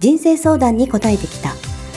[0.00, 1.54] 人生相談に応えてきた。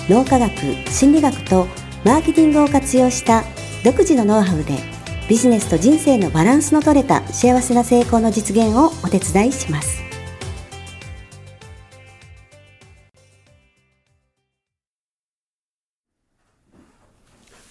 [0.09, 0.51] 脳科学
[0.91, 1.67] 心理学と
[2.03, 3.45] マーケティングを活用した
[3.85, 4.77] 独自のノウハウで
[5.29, 10.03] ビジネスと人生のバランスの取れた幸せな成功の実現をお手伝いします。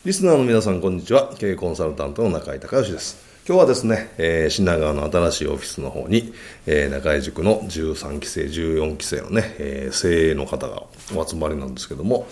[0.07, 1.35] リスナーの皆さんこんにちは。
[1.39, 3.32] 経営コンサルタントの中井隆義です。
[3.45, 6.33] 今日はですね、えー、品川の新しいオフィスの方に、
[6.65, 10.85] えー、中井塾の13期生、14期生のね、えー、精鋭の方が
[11.17, 12.29] お集まりなんですけども、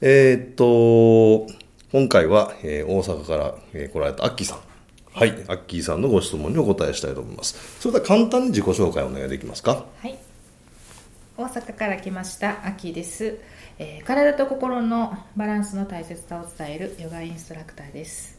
[0.00, 1.46] えー、っと、
[1.92, 4.60] 今回は、えー、大阪から、えー、来られたアッキーさん。
[5.12, 7.78] はい、アッキーさんのご質問にお答えしたいと思います。
[7.78, 9.84] それでは簡単に自己紹介をお願いできますか？
[10.00, 10.18] はい。
[11.36, 13.38] 大阪から来ましたアッキーです、
[13.78, 14.04] えー。
[14.06, 18.38] 体と心のバランスの大切さを伝えるヨガインストラクターです。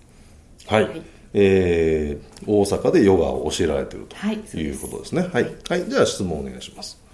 [0.65, 5.21] はい、はいえー、大阪でヨガを教えられているということですね。
[5.21, 7.07] はい、はい、はい、じゃあ質問お願いします。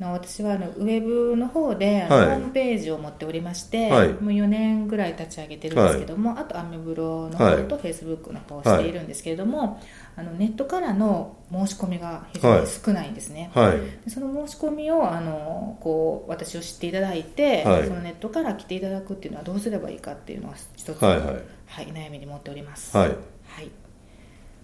[0.00, 9.80] の私はあのウェブの方で、はい、ホームページを持っておりまして、はい、もう4年ぐらい立ち上げてるんですけども、はい、あとアメブロの方とフェイスブックの方をしているんですけれども、
[10.16, 13.50] あのネットからの申し込みが非常に少ないんですね、
[14.08, 22.96] その申し込みをあのこう私を知っていただいて、そのネットから来ていただくっていうのはどうすればいいかっていうのは一つ、はい悩みに持っております。
[22.96, 23.16] はい。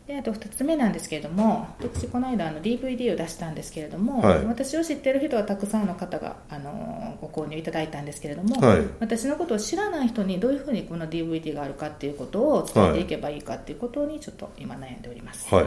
[0.07, 15.53] であと2つ目なんですけれども私この間あの DVD を出したんですけれども、はい、私を知ってる人はたくさんの方があのご購入いただいたんですけれども、はい、私のことを知らない人にどういうふうにこの DVD があるかっていうことを伝えていけばいいかっていうことにちょっと今悩んでおります。
[15.53, 15.67] はい。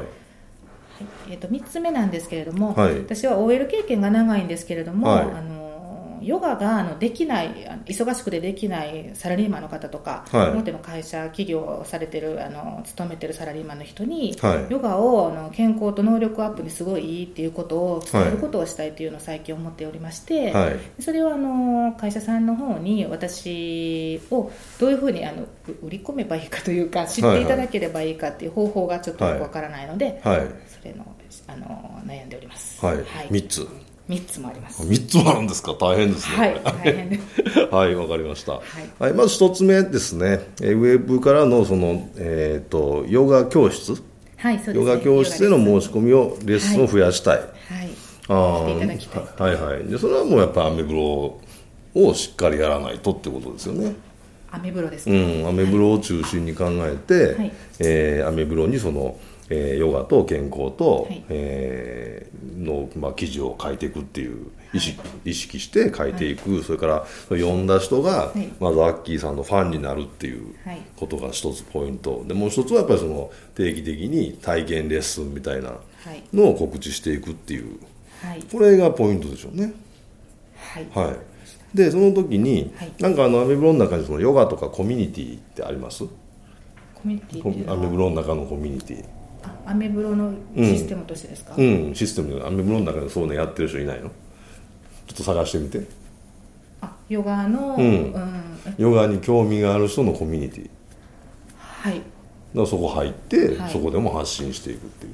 [1.29, 5.58] えー、と3つ目なんですけれども、私は OL 経験が長いんですけれども、あの
[6.21, 7.49] ヨガがあのできない
[7.85, 25.45] 忙しくてできないサラリーマンの方とか、はい、表の会社企業されてるあの勤めてるサラリーマンの人に、はい、ヨガをあの健康と能力アップにすごいいいっていうことを伝えることをしたいというのを最近思っておりまして、はい、それをあの会社さんの方に私をどういうふうにあの
[25.81, 30.29] 売り込めばいいかというか知っていただければいいかっていう方法がちょっとよくわからないので、そ
[30.83, 31.05] れの
[31.47, 32.83] あの悩んでおります。
[32.83, 33.67] はい、はい、3つ
[34.09, 34.81] 3つもあります。
[34.81, 35.75] 3つもあるんですか？
[35.79, 36.37] 大変ですね。
[36.37, 37.59] はい大変です。
[37.71, 38.61] はいわかりました、は
[38.99, 40.39] い、はい、まず1つ目ですね。
[40.59, 44.01] ウェブからのその、えーと、ヨガ教室？
[44.37, 47.47] はいそうです、ね、ヨガ教室での申し込みをレッスンを増やしたい、はい、
[48.29, 49.83] あはいはい。
[49.83, 51.39] でそれはもうやっぱアメブロ
[51.93, 53.93] をしっかりやらないとってことですよね。
[54.51, 59.15] アメブロですね、うん、アメブロを中心に考えて、はい、えー、アメブロにその
[59.49, 70.53] えー、ヨガと健康と、はい、えー、の、まあ、記事を書いていくっていう意識はい、意識して書いていく、はい、それから読んだ人が、まずアッキーさんのファンになるっていう
[70.95, 72.23] ことが一つポイント。
[72.27, 75.73] でもう一つはやっぱりその定期的に体験レッスンみたいな
[76.31, 77.79] のを告知していくっていう、
[78.51, 79.73] これがポイントでしょうね。
[80.55, 81.15] はい、はい。
[81.75, 86.03] でその時に、はい、なんかあのアメブロの中にそのヨガとかコミュニティってあります？
[86.05, 86.11] コ
[87.05, 89.05] ミュニティアメブロの中のコミュニティ
[89.65, 92.45] アメブロのシステムとしてですか、うん、うん、システム。
[92.45, 94.09] アメブロの中でそうねやってる人いないの？
[95.07, 95.81] ちょっと探してみて。
[96.81, 97.85] あヨガの、うん、う
[98.17, 98.33] ん、
[98.77, 100.69] ヨガに興味がある人のコミュニティ。
[101.57, 101.95] はい。
[101.95, 102.05] だか
[102.53, 105.13] らそこ入って、はい、そこでも発信していくっていう。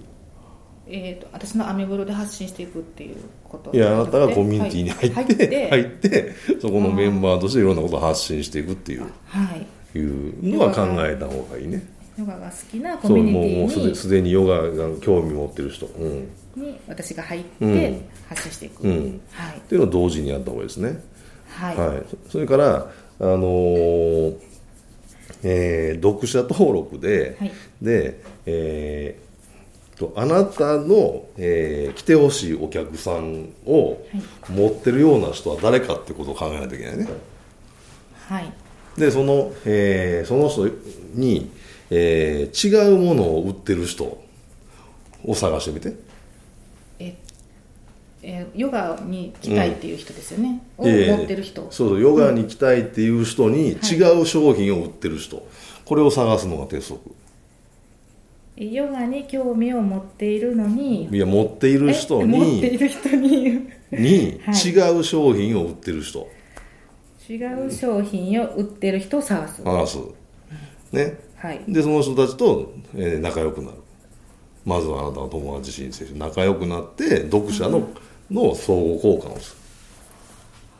[0.87, 3.75] えーと、私のアメブロで発信していくっていうこと？
[3.75, 6.35] いやあなたがコミュニティに入って、はい、入って。
[6.61, 9.55] そこのメンバーとしていろんなことを発信していくっていう、は
[9.95, 11.83] い、いうのは考えた方がいいね
[12.17, 19.21] ヨガが好きなコミュニティにもうすでにヨガが興味持ってる人、うん、に私が入って発信していく、うん。
[19.31, 21.01] はい、っていうのを同時にやった方がいいですね。
[21.49, 24.37] はい、はい、それからあのー、
[25.43, 27.51] えー、読者登録で、はい、
[27.81, 34.01] で、えー、とあなたの、えー、来てほしいお客さんを
[34.49, 37.07] 持ってるような人は誰かってことを考えないといけないね。
[38.27, 38.51] はい。
[38.97, 40.69] でその、えー、その人
[41.13, 41.51] に
[41.89, 44.23] えー、違うものを売ってる人
[45.23, 45.93] を探してみて。
[46.99, 47.15] え
[48.23, 55.43] えヨガに来たいっていう人ですよね、うん、を持ってる人、そうそうヨガに来たいっていう人に違う商品を売ってる人、うん、
[55.85, 57.15] これを探すのが鉄則。
[58.57, 61.09] ヨガに興味を持っているのに。
[61.11, 63.67] いや持っている人に持っている人に。
[63.91, 66.27] に違う商品を売ってる人、
[67.29, 67.35] 違
[67.67, 69.63] う商品を売ってる人を探す。
[69.63, 69.97] 探す。
[70.91, 73.77] ね、はい、でその人たちと、えー、仲良くなる。
[74.65, 77.87] まずはあなたの友達申請して仲良くなって読者の,、
[78.31, 79.55] の相互交換をす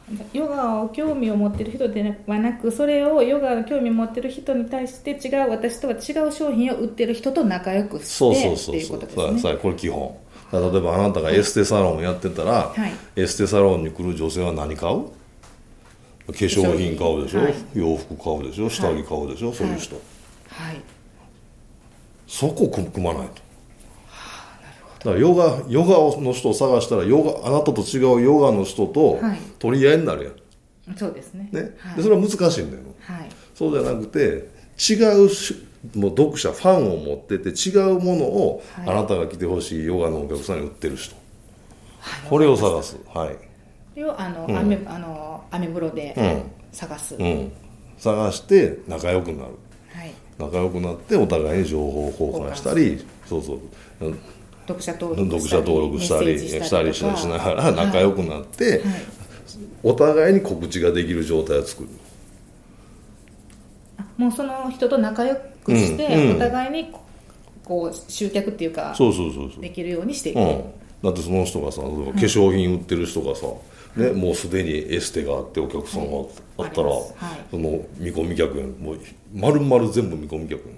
[0.10, 0.18] る。
[0.34, 9.58] ヨガを興味を持ってる人ではなくそれをヨガを興味を持ってる人に対して違う私とは違う商品を売ってる人と仲良くしてそうそうそうそうそう。
[9.58, 10.16] これ基本。
[10.52, 15.06] 例えばあなたがエステサロンやってたら、はい、エステサロンに来る女性は何買う？
[16.28, 18.70] 化粧品買うでしょ、はい、洋服買うでしょ？
[18.70, 19.96] 下着買うでしょ、はい、そういう人、
[20.56, 20.82] はい、
[22.28, 23.46] そこ組まないと。
[25.00, 29.20] だからヨガヨガの人を探したらヨガあなたと違うヨガの人と
[29.60, 30.40] 取り合いになるやん、は
[30.96, 31.48] い、そうですね。
[31.52, 34.50] ね、はい、でそれは難しいんだよ、はい、そうじゃなくて
[34.80, 35.30] 違う
[35.96, 41.16] もう読者ファンを持ってて違うものを、あなたが来てほしいヨガのお客さんに売ってる人、
[42.28, 42.98] これを探す。
[43.14, 43.36] はい。
[43.36, 43.40] こ
[43.96, 47.52] れをあの、うん、アメあのアメブロで探す、うん、
[48.00, 49.52] 探して仲良くなる、はい、
[50.38, 53.60] 仲良くなってお互いに情報交換したりそうそう。
[54.68, 59.06] 読者登録読者登録したりしたりしながら仲良くなって、はいはい、
[59.84, 61.90] お互いに告知ができる状態を作る。
[64.18, 66.94] もうその人と仲良くして、うんうん、お互いに
[67.64, 69.62] こう集客っていうかそうそうそうそう。
[69.62, 70.64] できるようにしていく、うん、
[71.04, 73.46] だってその人がさ化粧品売ってる人がさ、
[73.96, 76.18] ね、もうすでにエステがあってお客さんが
[76.58, 77.12] あったら、はい、
[77.50, 79.00] その見込み客やもう
[79.34, 80.74] 丸々全部見込み客や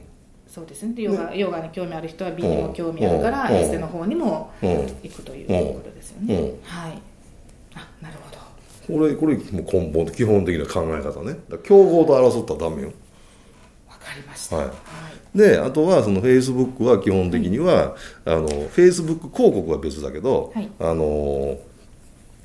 [0.47, 1.01] そうですね。
[1.01, 7.01] ヨガヨガに興味ある人は美にも興味あるから、エステの方にも行くということですよね、はい。
[7.75, 8.97] あなるほど。
[8.99, 9.41] これこれも
[9.71, 11.37] 根本基本的な考え方ね。
[11.63, 12.87] 競合と争ったらダメよ。
[13.87, 14.71] わかりました、は
[15.35, 21.59] い、であとはそのフェイスブックは基本的には、あのフェイスブック広告は別だけど、はい、あの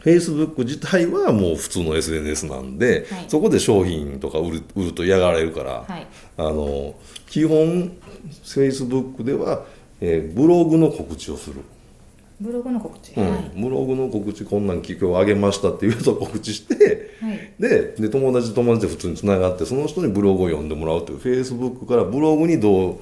[0.02, 6.06] フェイスブック自体はもう普通の SNS なんで、はい、そこで商品とか売る売ると嫌がられるから、はい、
[6.36, 6.96] あの
[7.28, 7.56] 基本
[7.88, 9.64] フェイスブックでは、
[10.00, 11.62] えー、ブログの告知をする。
[12.40, 13.30] ブログの告知、うん。
[13.30, 22.98] はい、ブログの告知こんなん今日あげましたっていうと告知して、はい、でで友達友達で普通につながってその人にブログを読んでもらうというフェイスブックからブログに導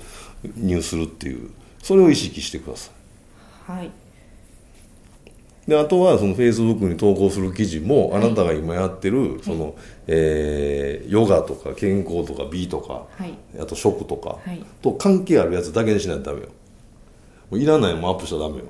[0.58, 1.50] 入するっていう
[1.82, 2.90] それを意識してくださ
[3.70, 3.72] い。
[3.72, 3.90] はい
[5.70, 9.74] であとはそのフェイスブックに投稿する記事もあなたが今やってるその、はい、
[10.08, 16.48] えー、ヨガとか健康とか美とか、はい、あと食とか、はい、と関係あるやつだけにしないとダメよ。
[17.52, 18.64] もういらないもアップしたらダメよ。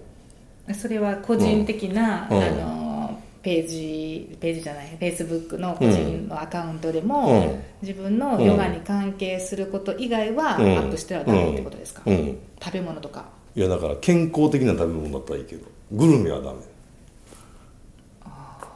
[0.74, 13.24] それは個人的な、うん、あのページページじゃないフェイスブックの個人のアカウントでも、うん、自分のヨガに関係すること以外はアップしてはダメってことですか、うん、食べ物とか。
[13.56, 16.58] いやだから健康的な食べ物だったらいいけどグルメはダメ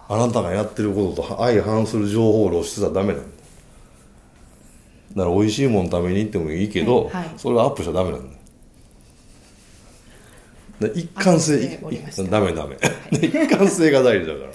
[0.08, 3.28] あなたがやってることと相反する情報を露出したらダメなんだ。
[5.16, 8.34] だから美味しいもの食べに行ってもいいけど、はいはい、それはアップしちゃダメなんだ。
[10.94, 11.78] 一貫性
[12.28, 14.50] ダメダメ、はい、 一貫性が大事だから。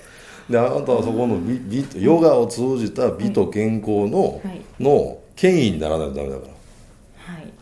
[0.49, 4.41] であなたはそこの美美ヨガを通じた美と健康の,、
[4.79, 7.33] の権威にならないとダメだから。
[7.35, 7.53] はい。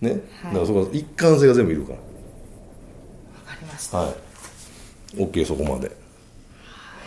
[0.00, 1.98] ね、だからそこ一貫性が全部いるから。
[1.98, 2.02] わ
[3.46, 3.98] かりました。
[3.98, 4.14] はい。
[5.16, 5.99] OK そこまで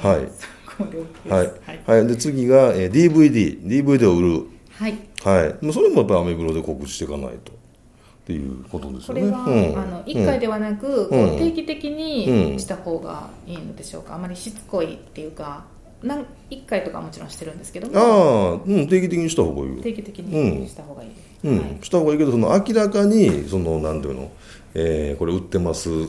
[0.04, 1.30] はい。
[1.30, 1.82] はい。
[1.86, 2.08] はい。
[2.08, 3.63] で、次が、えー、DVD。
[3.63, 4.46] DVD を売る。
[4.72, 4.98] はい。
[5.24, 5.74] はい。
[5.74, 7.54] それもやっぱりアメブロで告知していかないと。
[7.54, 9.22] っていうことですよね。
[9.22, 14.16] これは、うん、あの1回ではなく、うん、定期的にした方がいいのでしょうか。
[14.16, 15.66] あまりしつこいっていうか、
[16.01, 17.98] なん1回とかもちろんしてるんですけども。
[17.98, 21.10] ああ、うん、定期的にした方がいい定期的にした方がいい。
[21.44, 24.32] うん、はい、した方がいいけど、その明らかに、その、なんていうの、
[24.74, 26.06] えー、これ売ってます、は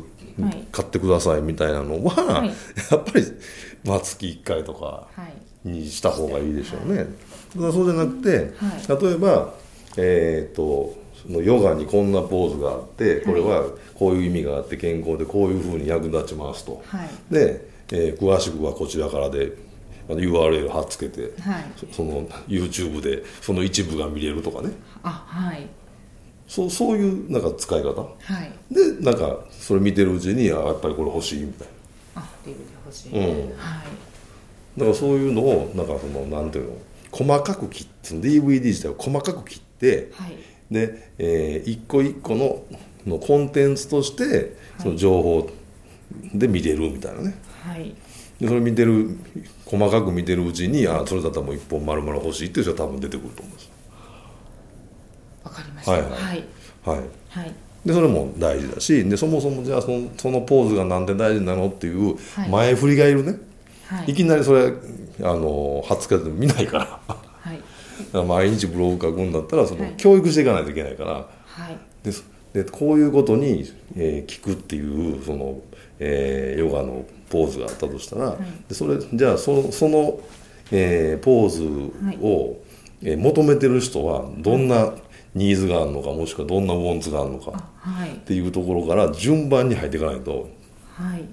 [0.51, 3.25] い、買ってくださいみたいなのは、はい、やっぱり
[3.85, 5.07] まあ、月1回とか
[5.65, 7.07] にした方がいいでしょうね、はい、
[7.63, 9.55] だそうじゃなくて、はい、例えば、
[9.97, 13.65] えーと、そのヨガにこんなポーズがあってこれは
[13.95, 19.53] こういう意味があって健康でこういうふうに役立ちますと、はい、で、えー、詳しくはこちらからで
[20.09, 24.73] URL 貼っつけて、はい、その YouTube でその一部が見れるとかね。
[25.03, 25.67] あはい。
[26.47, 28.09] そうそういうなんか使い方、は
[28.71, 31.69] い、でなんかそれ見てるうちにあやっぱりこれ欲しいみたい
[32.15, 32.23] な。
[32.23, 32.74] あ DVD しい、う
[33.11, 36.77] ん、はい、だからそういうのをなんかそのなんていうの
[37.11, 40.37] 細かく切って DVD 自体を細かく切って、はい、
[40.71, 42.65] で、えー、一個一個の
[43.07, 45.51] のコンテンツとしてその情報
[46.33, 47.95] で見れるみたいなね、はい、
[48.41, 49.17] でそれ見てる
[49.67, 53.71] 細かく見てるうちにあそれだったらもう一本丸々欲しいっていう人は多分出てくると思うんです。
[55.45, 55.93] わかりました。
[55.93, 56.45] はい、はい。
[56.85, 56.99] はい、
[57.29, 57.55] はい、
[57.85, 62.17] でそれも大事だしでそもそもじゃあそのそのポーズがなんで大事なのっていう
[62.51, 63.39] 前振りがいるね、
[63.87, 64.73] はい、いきなりそれ
[65.21, 67.01] あの20日で見ないから、
[67.41, 71.13] はい、毎日ブログ書くんだったらその、教育していかないといけないから、
[71.45, 72.13] はい、で
[72.55, 75.61] でこういうことに、えー、聞くっていうその、
[75.99, 78.39] えー、ヨガのポーズがあったとしたら、はい、
[78.69, 80.21] でそれじゃあそその、
[80.71, 81.67] えー、ポーズを、
[82.05, 82.19] はい、
[83.03, 84.93] えー、求めてる人はどんな
[85.35, 90.49] ニーズがあるのかもしくはどんなウォンツがあるのか、はい、っていうところから順番に入っていかないと、
[90.95, 91.25] はい、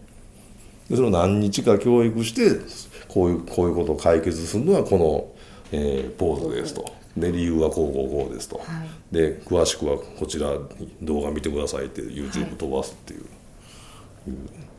[0.90, 2.60] でそれを何日か教育して
[3.08, 5.32] こういうこういうことを解決するのはこの、
[5.72, 7.02] えー、ポーズですと。
[7.18, 8.64] で理由はこうこうこうですと、は
[9.12, 10.58] い、で詳しくはこちら
[11.02, 13.26] 動画見てくださいって YouTube 飛ばすっていう、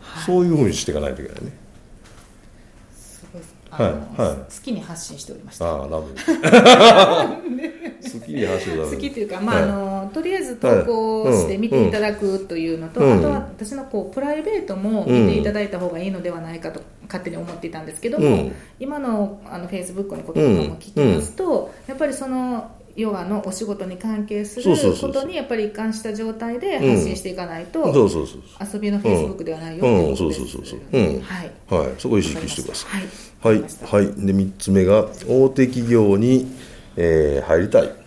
[0.01, 1.53] はい、そういうふうにしていかないといけないね。
[3.69, 3.87] はい
[4.21, 5.67] はい、好きに発信しておりました。
[5.67, 6.07] ああダメ
[8.13, 13.11] 好きに発信好きというか、まあ、はい、あのとりあえず投稿して見ていただくというのと、はい。
[13.11, 33.03] うん、あとは私のこうプライベートも見ていただいた方がいいのではないかと勝手に思っていたんですけども、うん、今のあのフェイスブックのこととかも聞きますと、やっぱりそのヨガのお仕事に関係することにやっぱり一貫した状態で発信していかないと、遊びのフェイスブックではないようん、そうそうそうそう、うん、はい、はい、そこ意識してください。
[33.41, 33.67] はい、は
[34.01, 36.47] い、はい、で3つ目が大手企業に、
[36.97, 38.02] えー、入りたい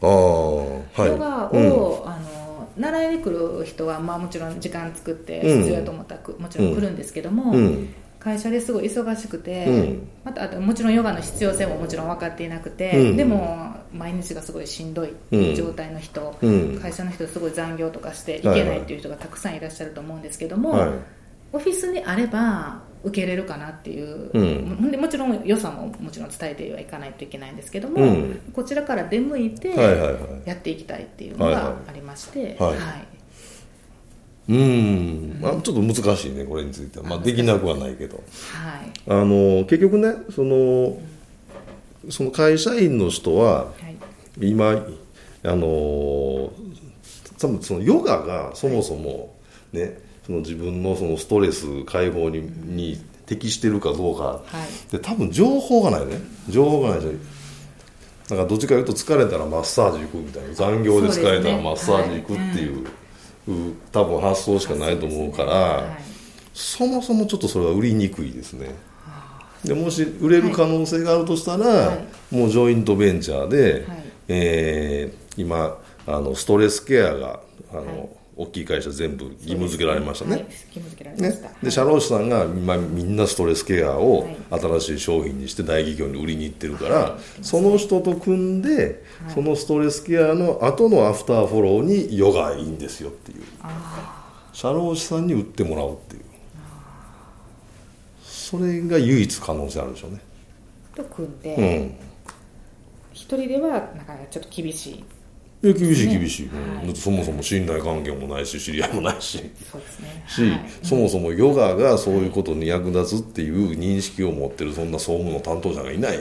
[0.00, 7.54] ヨガを、あの習いに来る人は、まあ、もちろん時間作って必要だと思ったら、もちろん来るんですけども、
[8.20, 20.90] 会社ですごい忙しくて、うん、またあともちろんヨガの必要性ももちろん分かっていなくて、うん、でも毎日がすごいしんどい状態の人、うん、会社の人すごい残業とかしていけないっていう人がたくさんいらっしゃると思うんですけども、はい、
[21.54, 28.16] オフィスにあれば受けれるかなっていう、うん、でもちろん良さももちろん伝えてはいかないといけないんですけども、
[28.52, 29.70] こちらから出向いて
[30.44, 32.78] やっていきたいっていうのがありまして、はい、はい。
[32.78, 33.20] はい
[34.48, 38.22] うん、まあ、ちょっと難しいねこれについては、まあ、できなくはないけど、はい、
[39.06, 40.98] あの結局ねその
[42.10, 43.72] その会社員の人は、
[44.40, 44.70] 今
[45.44, 45.66] あの
[47.38, 49.36] 多分そのヨガがそもそも
[49.72, 49.98] ね、
[50.30, 54.42] その自分のそのストレス解放にに適してるかどうか、は
[54.88, 56.18] い、で多分情報がないね。
[56.48, 57.10] 情報がないじゃ
[58.36, 60.54] なんかどっちかいうと疲れたらマッサージ行くみたいな。
[60.54, 62.86] 残業で疲れたらマッサージ行くっていう。
[63.90, 65.58] 多分発想しかないと思うから、ね。
[65.88, 66.02] はい、
[66.54, 68.76] そもそもちょっとそれは売りにくいですね。
[69.64, 71.94] でもし売れる可能性があるとしたら、は
[72.32, 77.40] い、もうジョイントベンチャーで、はい、えー、今あのストレスケアが
[77.72, 80.46] あの、大きい会社全部義務付けられましたね。
[81.16, 81.56] ね。
[81.62, 93.42] で社労士さんが今みんなストレスケアを新しい商品にして大企業に売りに行ってるから、はい、その人と組んで、はい、そのストレスケアの後のアフターフォローにヨガいいんですよっていう。
[94.52, 96.22] 社労士さんに売ってもらうっていう。
[98.22, 100.20] それが唯一可能性あるでしょうね。
[100.94, 101.94] と組んで、うん、
[103.12, 105.04] 一人ではなかなかちょっと厳しい
[105.62, 109.50] いや厳しい厳しい、はい、そもそも信頼関係もないし知り合いもないし。
[109.70, 116.20] そうですね、し、はい、そもそもヨガがそういうことに役立つっていう認識を持ってるそんな総務の担当者がいないよ、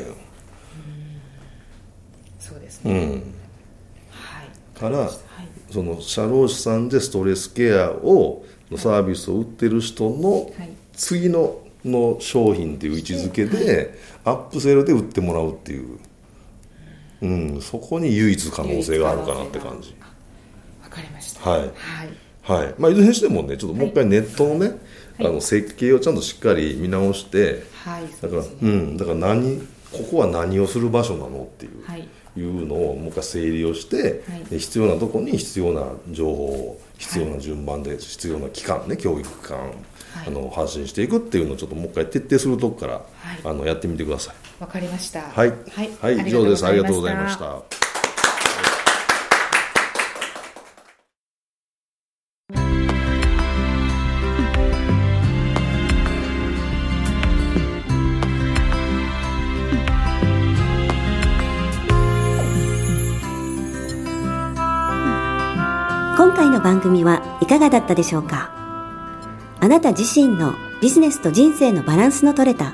[2.38, 3.10] そうですね、うん、
[4.10, 5.10] はい、から、はい、
[5.72, 10.51] その社労士さんでストレスケアをのサービスを売ってる人の
[10.93, 15.98] 次のの商品っていう位置づけで、アップセルで売ってもらうっていう
[17.22, 19.96] うん、そこに唯一可能性があるかなって感じ。
[20.82, 21.50] わかりました。
[21.50, 21.70] はい、はい。
[22.44, 22.76] はい。
[22.78, 24.74] まあ、いずれにしてもねちょっともう一回ネットのね、は
[25.26, 29.60] い、あの設計をちゃんとしっかり見直して、はい、だから、うん、だから何
[29.92, 32.08] ここは何をする場所なのっていう、はい、
[32.38, 39.72] いうのをもう一回整理をして、はい、必要なとこに必要な情報を必要な順番で、必要な期間ね教育機関
[40.28, 43.02] あの発信していくっていうのをちょっともう一回徹底するとこから、
[43.44, 45.22] あのやってみてくださいわかりました。
[45.22, 46.66] はい、はい、はい、以上です。
[46.66, 47.63] ありがとうございました。
[66.18, 68.51] 今回の番組はいかがだったでしょうか？
[69.62, 72.74] あなた自身のビジネスと人生のバランスの取れた